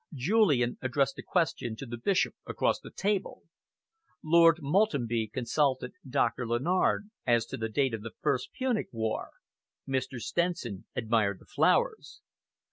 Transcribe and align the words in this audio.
Julian 0.15 0.79
addressed 0.81 1.19
a 1.19 1.21
question 1.21 1.75
to 1.75 1.85
the 1.85 1.95
Bishop 1.95 2.33
across 2.47 2.79
the 2.79 2.89
table. 2.89 3.43
Lord 4.23 4.57
Maltenby 4.59 5.27
consulted 5.31 5.93
Doctor 6.09 6.47
Lennard 6.47 7.11
as 7.27 7.45
to 7.45 7.55
the 7.57 7.69
date 7.69 7.93
of 7.93 8.01
the 8.01 8.15
first 8.19 8.51
Punic 8.51 8.87
War. 8.91 9.29
Mr. 9.87 10.17
Stenson 10.19 10.85
admired 10.95 11.37
the 11.37 11.45
flowers. 11.45 12.21